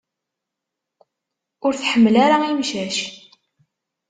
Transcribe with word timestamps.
Ur 1.65 1.73
tḥemmel 1.75 2.15
ara 2.25 2.37
imcac. 2.51 2.95